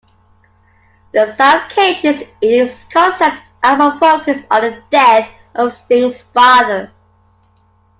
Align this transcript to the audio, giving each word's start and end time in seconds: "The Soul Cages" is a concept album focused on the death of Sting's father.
"The 1.13 1.31
Soul 1.35 1.61
Cages" 1.69 2.23
is 2.41 2.83
a 2.83 2.91
concept 2.91 3.35
album 3.61 3.99
focused 3.99 4.47
on 4.49 4.61
the 4.63 4.83
death 4.89 5.29
of 5.53 5.75
Sting's 5.75 6.19
father. 6.23 6.91